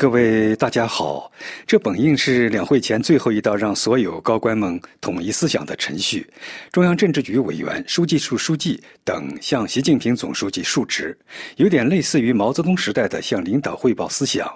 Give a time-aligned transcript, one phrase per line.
[0.00, 1.28] 各位大家好，
[1.66, 6.24] 这本应是两会前最后一道让所有高官们统一思想的程序。
[6.70, 11.18] 中央政治局委员、书记处书记等向习近平总书记述职，
[11.56, 14.48] 有点类似于毛泽东时代的向领导汇报思想，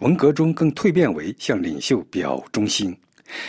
[0.00, 2.94] 文革中更蜕变为向领袖表忠心。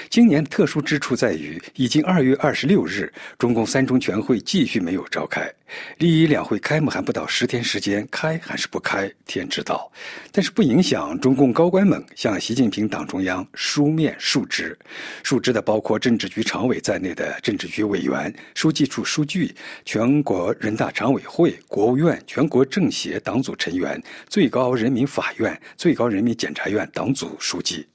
[0.10, 5.52] 今年特殊之处在于，已经二月二十六日，中共三中全会继续没有召开。
[6.00, 9.90] 离两会开幕还不到十天时间，开还是不开，天知道。
[10.30, 14.78] 但是不影响中共高官们向习近平党中央书面述职。
[15.24, 27.88] 述职的包括政治局常委在内的政治局委员、书记处书记、全国人大常委会、国务院、全国政协党组成员、最高人民法院、最高人民检察院党组书记。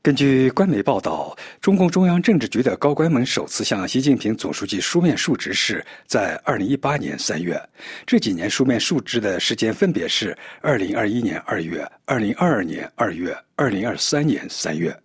[0.00, 7.60] 根据官媒报道，中共中央政治局的高官们首次向习近平总书记书面述职是在二零一八年三月。
[8.06, 14.96] 这几年书面述职的时间分别是二零二一年二月、二零二二年二月、二零二三年三月。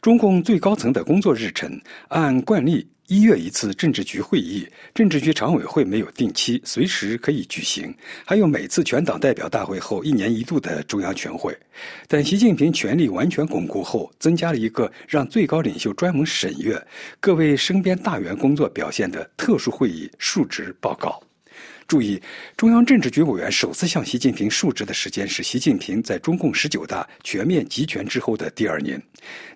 [0.00, 2.86] 中共最高层的工作日程按惯例。
[3.08, 7.94] 一月一次政治局会议，政治局常委会没有定期，随时可以举行。
[8.24, 11.54] 还有每次全党代表大会后一年一度的中央全会。
[12.08, 16.82] 但习近平权力完全巩固后，增加了一个让最高领袖专门审阅
[17.20, 21.22] 各位身边大员工作表现的特殊会议——述职报告。
[21.86, 22.20] 注意，
[22.56, 29.00] 中央政治局委员首次向习近平述职的时间是习近平在中共十九大全面集权之后的第二年。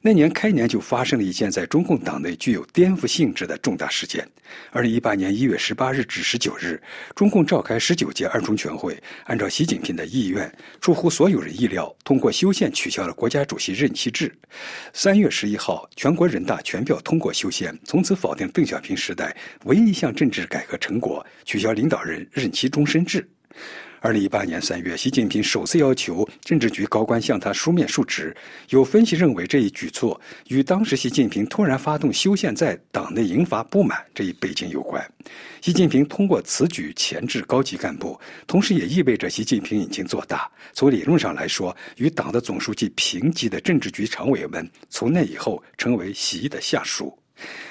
[0.01, 4.27] 那年开年就发生了一件在中共党内具有颠覆性质的重大事件。
[4.71, 6.81] 二零一八年一月十八日至十九日，
[7.15, 14.34] 中共召开十九届二中全会，按照习近平的意愿，出乎所有人意料，通过修宪取消了国家主席任期制。
[14.95, 23.29] 三月十一号，全国人大全票通过修宪，从此否定邓小平时代唯一一项政治改革成果，取消领导人任期终身制。
[24.01, 28.33] 二零一八年三月，习近平首次要求政治局高官向他书面述职。
[28.69, 35.05] 有分析认为，这一举措与当时习近平突然发动修宪，在党内引发不满这一背景有关。
[35.61, 40.49] 习近平通过此举钳制高级干部，同时也意味着习近平已经做大。
[40.73, 47.19] 从理论上来说，与党的总书记平级的政治局常委们，从那以后成为习的下属。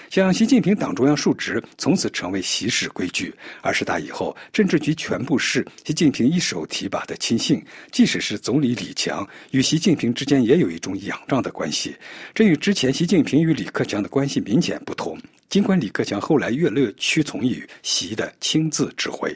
[0.09, 3.33] 向习近平党中央述职，从此成为习式规矩。
[3.61, 11.95] 二十大以后，政治局全部是习近平一手提拔的亲信，即使是总理李强，与习近平之间也有一种仰仗的关系。
[12.33, 15.19] 这与之前习近平与李克强的关系明显不同。
[15.49, 19.33] 尽管李克强后来越乐屈从于习的亲自指挥。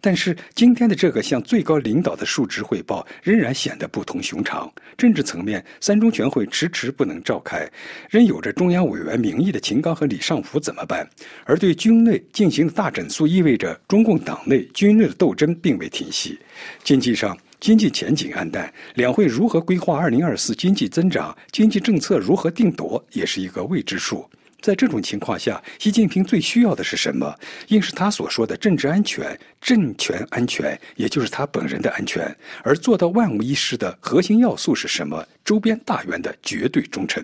[0.00, 4.70] 但是今天的这个向最高领导的述职汇报仍然显得不同寻常。
[4.98, 7.68] 政治层面，三中全会迟迟不能召开，
[8.10, 11.08] 仍有着中央委员名义的秦刚和李尚福怎么办？
[11.44, 16.38] 而对军内进行大整肃，意味着中共党内军内的斗争并未停息。
[16.82, 21.34] 经济上，经济前景暗淡，两会如何规划二零二四经济增长？
[21.50, 23.02] 经济政策如何定夺？
[23.12, 24.28] 也是一个未知数。
[24.64, 27.38] 在这种情况下，习近平最需要的是什么？
[27.68, 32.34] 应是他所说的政治安全、政权安全，也就是他本人的安全。
[32.62, 35.22] 而做到万无一失的核心要素是什么？
[35.44, 37.22] 周边大员的绝对忠诚。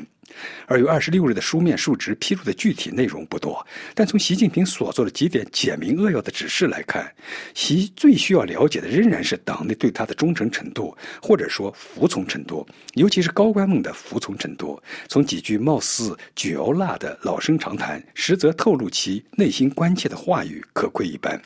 [0.66, 7.12] 二月二十六日的书面述职披露的具体内容不多，但从习近平所做的几点简明扼要的指示来看，
[7.54, 14.80] 习最需要了解的仍然是党内对他的忠诚程度，或者说服从程度，尤其是高官们的服从程度。
[15.08, 21.40] 从几句貌似嚼蜡的老生常谈，实则透露其内心关切的话语，可窥一斑。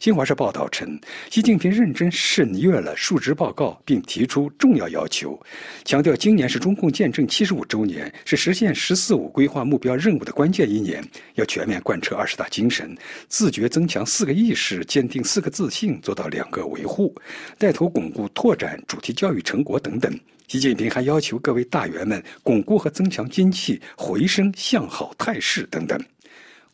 [0.00, 0.98] 新华社报道称，
[1.30, 5.40] 习近平认真审阅了述职报告，并提出重要要求，
[5.84, 11.02] 强调今年是中共建政七十五周年，是实现“十四五”规划目标任务的关键一年，
[11.34, 12.96] 要全面贯彻二十大精神，
[13.28, 17.14] 自觉增强四个意识，坚定四个自信，做到两个维护，
[17.58, 20.18] 带头巩固拓展主题教育成果等等。
[20.48, 26.00] 习近平还要求各位大员们巩固和增强经济回升向好态势等等。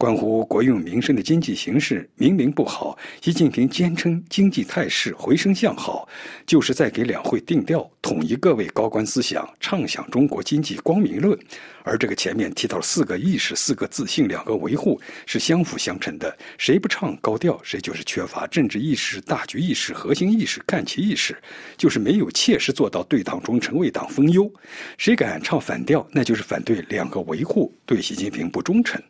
[0.02, 6.08] 关乎国用民生的经济形势明明不好，习近平坚称经济态势回升向好，
[6.44, 11.38] 就是在给两会定调，统一各位高官思想，畅想中国经济光明论。
[11.84, 16.36] 而这个前面提到四个意识、四个自信、两个维护，是相辅相成的。
[16.58, 21.40] 谁不唱高调，谁就是缺乏政治意识、大局意识、核心意识、看齐意识，
[21.76, 24.52] 就是没有切实做到对党忠诚、为党分忧。
[24.98, 29.00] 谁敢唱反调，那就是反对两个维护，对习近平不忠诚。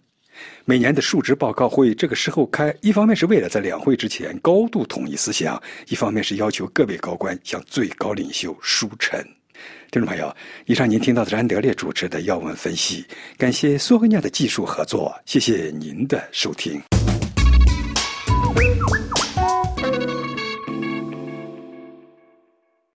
[0.64, 9.20] 每年的述职报告会，这个时候开一方面是为了在两会之前高度统一思想，一方面是要求各位高官向最高领袖书陈。
[9.90, 10.34] 听众朋友，
[10.66, 13.04] 以上您听到的是安德烈主持的要闻分析，
[13.36, 16.80] 感谢索格尼亚的技术合作，谢谢您的收听。